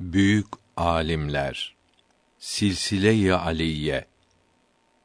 [0.00, 0.46] Büyük
[0.76, 1.76] alimler
[2.38, 4.04] Silsile-i Aliye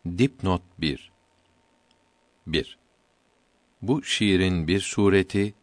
[0.06, 1.12] Dipnot 1
[2.48, 2.78] 1.
[3.82, 5.54] Bu şiirin bir sureti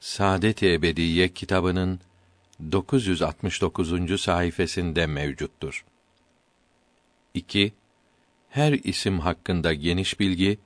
[0.00, 2.00] Saadet-i Ebediye kitabının
[2.72, 4.20] 969.
[4.20, 5.84] sayfasında mevcuttur.
[7.34, 7.72] 2.
[8.48, 10.58] Her isim hakkında geniş bilgi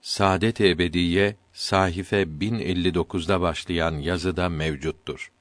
[0.00, 5.32] Saadet-i Ebediye sahife 1059'da başlayan yazıda mevcuttur.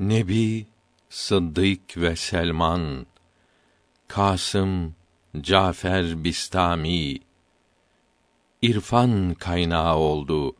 [0.00, 0.66] Nebi,
[1.12, 3.06] Sıddık ve Selman,
[4.08, 4.94] Kasım,
[5.40, 7.18] Cafer Bistami,
[8.62, 10.56] irfan kaynağı oldu.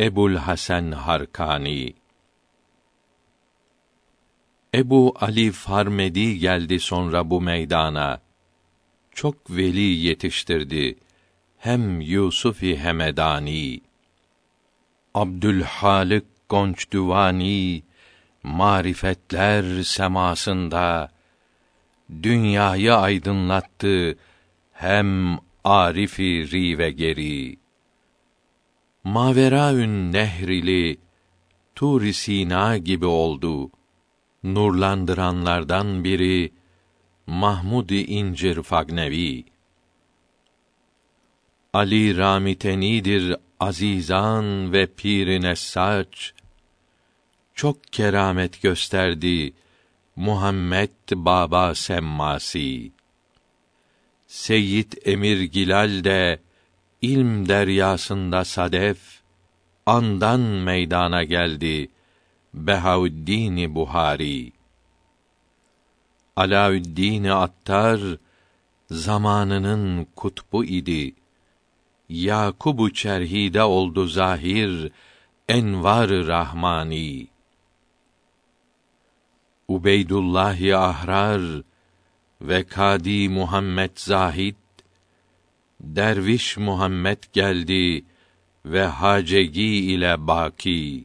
[0.00, 1.94] Ebul Hasan Harkani
[4.74, 8.20] Ebu Ali Farmedi geldi sonra bu meydana.
[9.14, 10.98] Çok veli yetiştirdi.
[11.58, 13.80] Hem Yusufi Hemedani.
[15.14, 17.87] Abdülhalik Gonçduvani
[18.48, 21.10] marifetler semasında
[22.22, 24.18] dünyayı aydınlattı
[24.72, 27.56] hem arifi rive geri.
[29.04, 30.98] Maveraün nehrili
[31.74, 33.70] Tur Sina gibi oldu.
[34.44, 36.52] Nurlandıranlardan biri
[37.26, 39.44] Mahmud İncir Fagnevi.
[41.72, 46.32] Ali Ramitenidir azizan ve pirine saç
[47.58, 49.52] çok keramet gösterdi
[50.16, 52.92] Muhammed Baba Semmasi.
[54.26, 56.40] Seyyid Emir Gilal de
[57.02, 58.98] ilm deryasında sadef
[59.86, 61.88] andan meydana geldi
[62.54, 64.52] Behaüddin Buhari.
[66.36, 68.00] Alaüddin Attar
[68.90, 71.14] zamanının kutbu idi.
[72.08, 74.92] Yakubu çerhide oldu zahir
[75.48, 77.37] envar rahmani.
[79.68, 81.62] Ubeydullah Ahrar
[82.40, 84.54] ve Kadi Muhammed Zahid
[85.80, 88.04] Derviş Muhammed geldi
[88.64, 91.04] ve hacegi ile baki.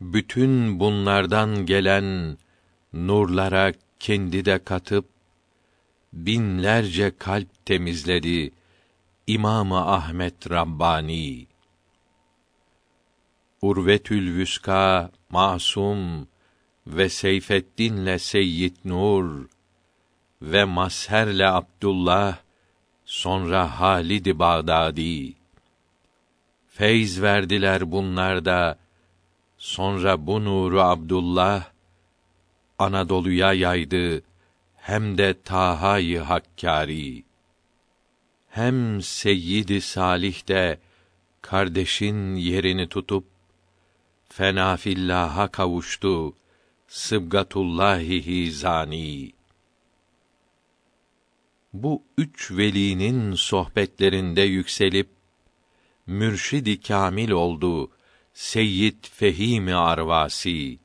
[0.00, 2.38] Bütün bunlardan gelen
[2.92, 5.08] nurlara kendi de katıp
[6.12, 8.52] binlerce kalp temizledi
[9.26, 11.46] İmamı Ahmet Rabbani.
[13.62, 16.28] Urvetül Vüska Masum
[16.86, 19.48] ve Seyfeddin'le Seyyid Nur
[20.42, 22.36] ve Masher'le Abdullah
[23.04, 25.34] sonra Halid Bağdadi.
[26.68, 28.78] Feyz verdiler bunlar da
[29.58, 31.64] sonra bu nuru Abdullah
[32.78, 34.22] Anadolu'ya yaydı
[34.76, 37.24] hem de Taha'yı Hakkari.
[38.48, 40.78] Hem Seyyid Salih de
[41.42, 43.24] kardeşin yerini tutup
[44.28, 46.34] fenafillah'a kavuştu
[46.94, 49.32] Sıbgatullahi Hizani
[51.72, 55.08] bu üç velinin sohbetlerinde yükselip
[56.06, 57.90] mürşidi kamil oldu
[58.34, 60.78] Seyyid Fehimi Arvasi.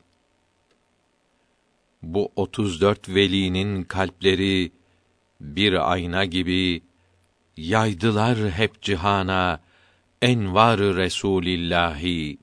[2.01, 4.71] Bu otuz dört velinin kalpleri
[5.41, 6.81] bir ayna gibi
[7.57, 9.61] yaydılar hep cihana
[10.21, 12.37] envar Resulillahi.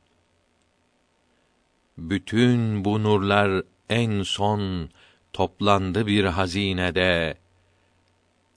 [1.99, 4.91] Bütün bu nurlar en son
[5.33, 7.39] toplandı bir hazinede.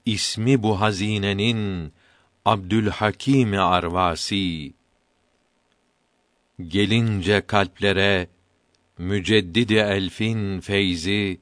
[0.06, 1.92] İsmi bu hazinenin
[2.44, 4.72] Abdülhakim Arvasi.
[6.68, 8.28] Gelince kalplere
[8.98, 11.40] müceddidi elfin feyzi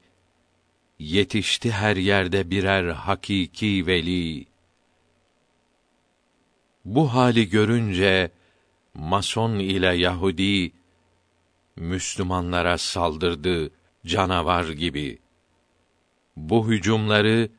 [0.99, 4.45] yetişti her yerde birer hakiki veli.
[6.85, 8.31] Bu hali görünce
[8.93, 10.71] Mason ile Yahudi
[11.79, 13.71] Müslümanlara saldırdı
[14.05, 15.19] canavar gibi.
[16.35, 17.49] Bu hücumları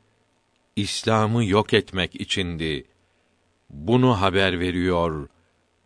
[0.77, 2.87] İslam'ı yok etmek içindi.
[3.71, 5.29] Bunu haber veriyor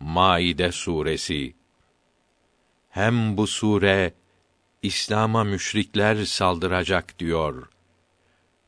[0.00, 1.54] Maide suresi.
[2.90, 4.14] Hem bu sure
[4.82, 7.68] İslam'a müşrikler saldıracak diyor.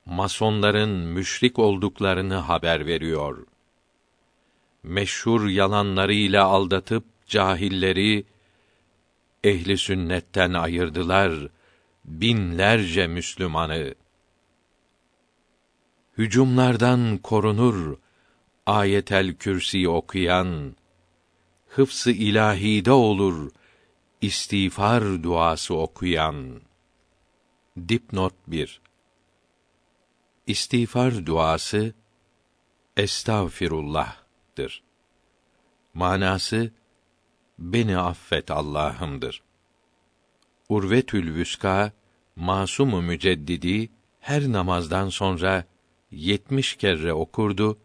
[0.07, 3.47] Masonların müşrik olduklarını haber veriyor.
[4.83, 8.25] Meşhur yalanlarıyla aldatıp cahilleri
[9.47, 11.49] ehli sünnetten ayırdılar
[12.05, 13.95] binlerce Müslümanı.
[16.19, 17.97] Hücumlardan korunur
[18.67, 20.77] ayetel kürsi okuyan,
[21.69, 23.51] hıfsı ilahide olur
[24.21, 26.61] istiğfar duası okuyan.
[27.89, 28.81] Dipnot 1
[30.47, 31.95] İstiğfar duası
[32.97, 34.83] estağfirullah'tır.
[35.95, 36.73] Manası
[37.59, 39.43] beni affet Allah'ımdır.
[40.69, 41.93] Urvetül Vüska
[42.37, 43.89] Masum-u Müceddidi
[44.21, 45.65] her namazdan sonra
[46.11, 47.79] yetmiş kere okurdu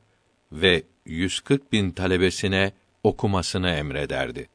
[0.51, 2.71] ve 140 bin talebesine
[3.03, 4.49] okumasını emrederdi.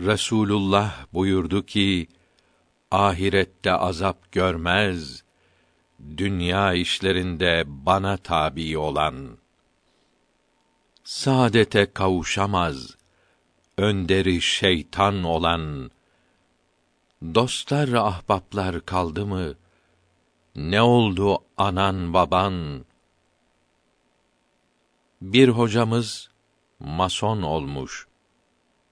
[0.00, 2.08] Resulullah buyurdu ki,
[2.90, 5.24] ahirette azap görmez,
[6.16, 9.38] dünya işlerinde bana tabi olan.
[11.04, 12.95] Saadete kavuşamaz,
[13.76, 15.90] önderi şeytan olan.
[17.34, 19.54] Dostlar ahbaplar kaldı mı?
[20.56, 22.84] Ne oldu anan baban?
[25.20, 26.30] Bir hocamız
[26.80, 28.06] mason olmuş.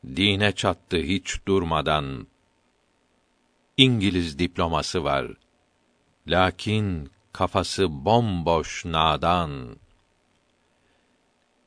[0.07, 2.27] Dine çattı hiç durmadan.
[3.77, 5.27] İngiliz diploması var.
[6.27, 9.77] Lakin kafası bomboş nadan.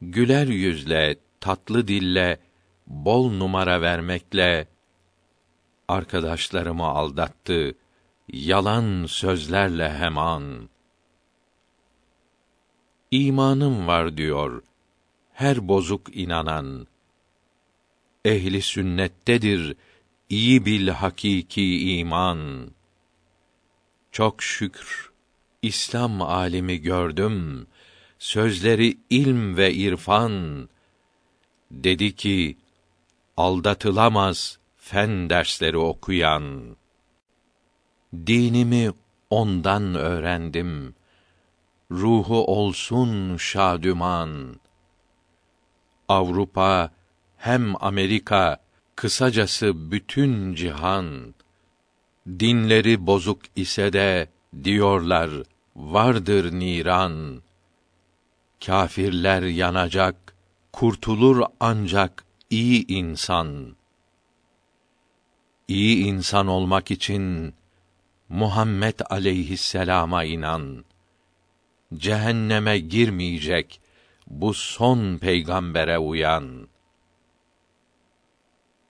[0.02, 2.40] Güler yüzle, tatlı dille,
[2.88, 4.68] bol numara vermekle
[5.88, 7.74] arkadaşlarımı aldattı
[8.28, 10.70] yalan sözlerle heman.
[13.12, 14.64] İmanım var diyor
[15.34, 16.88] her bozuk inanan.
[18.26, 19.76] Ehli sünnettedir
[20.30, 22.72] iyi bil hakiki iman.
[24.12, 25.12] Çok şükür
[25.62, 27.68] İslam alimi gördüm.
[28.20, 30.70] Sözleri ilm ve irfan.
[31.72, 32.58] Dedi ki
[33.38, 36.76] aldatılamaz fen dersleri okuyan.
[38.14, 38.92] Dinimi
[39.30, 40.96] ondan öğrendim.
[41.92, 44.60] Ruhu olsun şadüman.
[46.10, 46.92] Avrupa
[47.38, 48.58] hem Amerika
[48.96, 51.36] kısacası bütün cihan
[52.40, 54.30] dinleri bozuk ise de
[54.64, 55.30] diyorlar
[55.76, 57.42] vardır niran
[58.66, 60.16] kâfirler yanacak
[60.74, 63.76] kurtulur ancak iyi insan
[65.68, 67.54] iyi insan olmak için
[68.30, 70.86] Muhammed aleyhisselama inan.
[71.94, 73.82] Cehenneme girmeyecek
[74.28, 76.68] bu son peygambere uyan.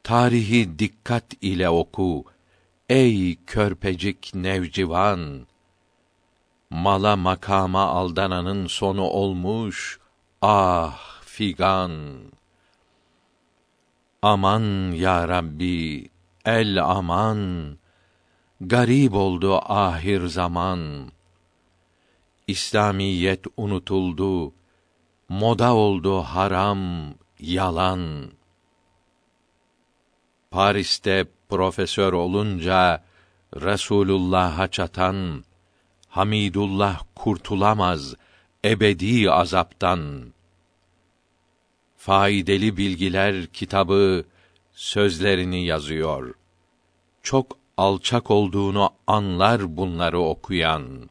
[0.03, 2.25] Tarihi dikkat ile oku
[2.89, 5.47] ey körpecik nevcivan.
[6.69, 9.99] Mala makama aldananın sonu olmuş
[10.41, 11.91] ah figan.
[14.21, 16.09] Aman ya Rabbi
[16.43, 17.77] el aman
[18.61, 21.11] garip oldu ahir zaman.
[22.47, 24.53] İslamiyet unutuldu,
[25.29, 28.31] moda oldu haram, yalan.
[30.51, 33.03] Paris'te profesör olunca
[33.55, 35.43] Resulullah'a çatan
[36.09, 38.15] Hamidullah kurtulamaz
[38.65, 40.33] ebedi azaptan.
[42.07, 44.25] Faydalı bilgiler kitabı
[44.73, 46.33] sözlerini yazıyor.
[47.23, 51.09] Çok alçak olduğunu anlar bunları okuyan.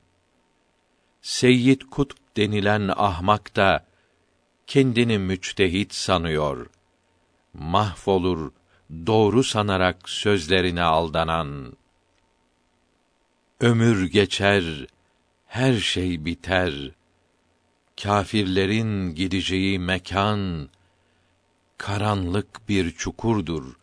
[1.23, 3.87] Seyyid Kutb denilen ahmak da
[4.67, 6.67] kendini müçtehit sanıyor.
[7.55, 8.53] Mahvolur
[9.07, 11.73] doğru sanarak sözlerine aldanan.
[13.61, 14.87] Ömür geçer,
[15.47, 16.91] her şey biter.
[18.03, 20.69] Kâfirlerin gideceği mekan
[21.79, 23.77] karanlık bir çukurdur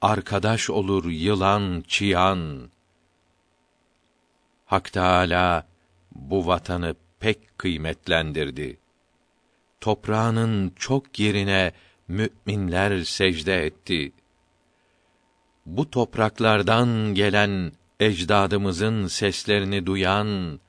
[0.00, 2.70] arkadaş olur yılan çiyan.
[4.64, 5.66] Hak Teâlâ
[6.14, 8.78] bu vatanı pek kıymetlendirdi.
[9.80, 11.72] Toprağının çok yerine
[12.08, 14.12] müminler secde etti.
[15.66, 20.60] Bu topraklardan gelen ecdadımızın seslerini duyan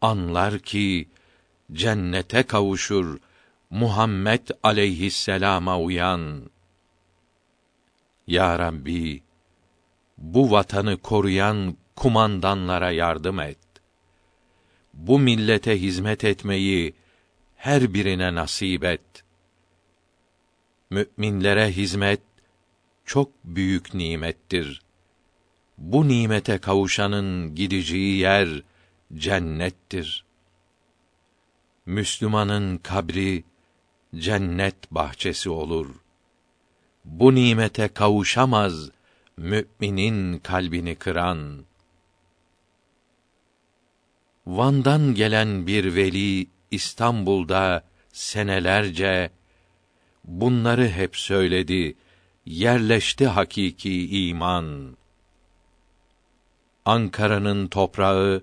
[0.00, 1.08] anlar ki
[1.72, 3.18] cennete kavuşur
[3.70, 6.50] Muhammed aleyhisselama uyan.
[8.26, 9.22] Ya Rabbi,
[10.18, 13.58] bu vatanı koruyan kumandanlara yardım et.
[14.94, 16.94] Bu millete hizmet etmeyi
[17.56, 19.24] her birine nasip et.
[20.90, 22.20] Müminlere hizmet
[23.04, 24.82] çok büyük nimettir.
[25.78, 28.62] Bu nimete kavuşanın gideceği yer
[29.14, 30.24] cennettir.
[31.86, 33.44] Müslümanın kabri
[34.18, 36.06] cennet bahçesi olur.''
[37.06, 38.90] bu nimete kavuşamaz
[39.36, 41.64] müminin kalbini kıran.
[44.46, 49.30] Van'dan gelen bir veli İstanbul'da senelerce
[50.24, 51.96] bunları hep söyledi.
[52.46, 54.96] Yerleşti hakiki iman.
[56.84, 58.42] Ankara'nın toprağı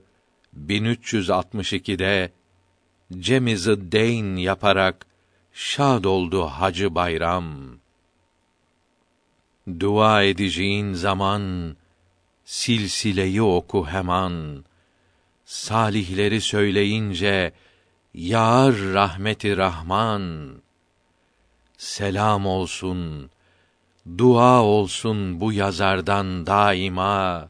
[0.57, 2.31] 1362'de
[3.19, 5.05] Cemiz-i Deyn yaparak
[5.53, 7.77] şad oldu Hacı Bayram
[9.79, 11.75] dua edeceğin zaman
[12.45, 14.63] silsileyi oku hemen.
[15.45, 17.53] Salihleri söyleyince
[18.13, 20.55] yağar rahmeti Rahman.
[21.77, 23.29] Selam olsun,
[24.17, 27.49] dua olsun bu yazardan daima.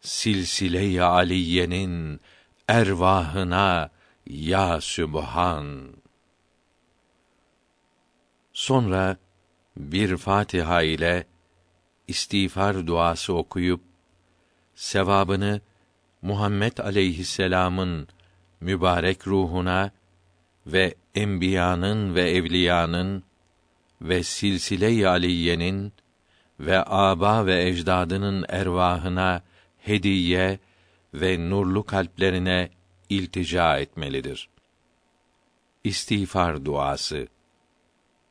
[0.00, 2.20] Silsile-i Aliye'nin
[2.68, 3.90] ervahına
[4.26, 6.03] ya Sübhan.
[8.54, 9.16] Sonra
[9.76, 11.26] bir Fatiha ile
[12.08, 13.80] istiğfar duası okuyup
[14.74, 15.60] sevabını
[16.22, 18.08] Muhammed aleyhisselam'ın
[18.60, 19.90] mübarek ruhuna
[20.66, 23.22] ve enbiyanın ve evliyanın
[24.02, 25.92] ve silsile-i aliyenin
[26.60, 29.42] ve aba ve ecdadının ervahına
[29.78, 30.58] hediye
[31.14, 32.70] ve nurlu kalplerine
[33.08, 34.48] iltica etmelidir.
[35.84, 37.33] İstiğfar duası.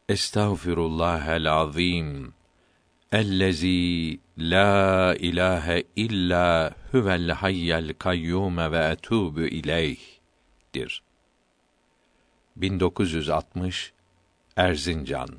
[0.10, 2.34] Estağfirullahel azim.
[3.12, 11.04] Ellezî la ilahe illa huvel hayyel kayyum ve etûbü ileyh'dir.
[12.56, 13.94] 1960
[14.58, 15.30] Erzincan